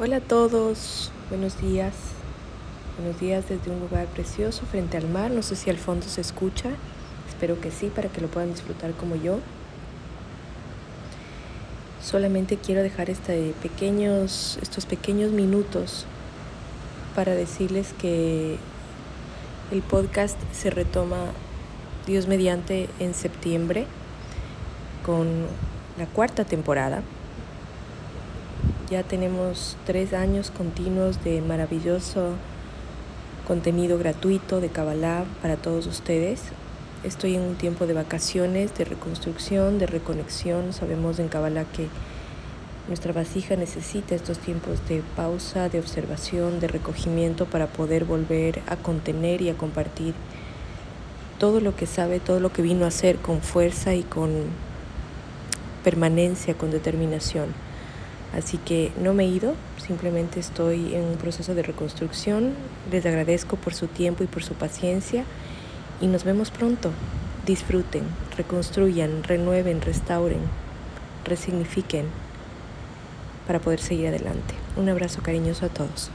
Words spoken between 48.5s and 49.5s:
a contener y